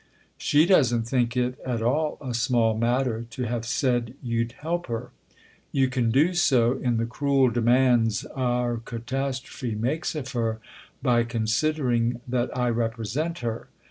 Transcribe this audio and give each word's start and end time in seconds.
"She 0.49 0.65
doesn't 0.65 1.03
think 1.03 1.37
it 1.37 1.59
at 1.63 1.79
all 1.79 2.17
a 2.19 2.33
small 2.33 2.75
matter 2.75 3.27
to 3.29 3.43
have 3.43 3.67
said 3.67 4.15
you'd 4.23 4.53
help 4.53 4.87
her. 4.87 5.11
You 5.71 5.89
can 5.89 6.09
do 6.09 6.33
so 6.33 6.79
in 6.79 6.97
the 6.97 7.05
cruel 7.05 7.51
demands 7.51 8.25
our 8.35 8.77
catastrophe 8.77 9.75
makes 9.75 10.15
of 10.15 10.31
her 10.31 10.59
by 11.03 11.23
con 11.23 11.45
sidering 11.45 12.19
that 12.27 12.49
I 12.57 12.69
represent 12.71 13.37
her. 13.45 13.67